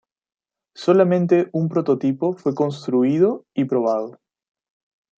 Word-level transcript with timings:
Solamente 0.75 1.51
un 1.53 1.69
prototipo 1.69 2.33
fue 2.33 2.55
construido 2.55 3.45
y 3.53 3.65
probado. 3.65 4.17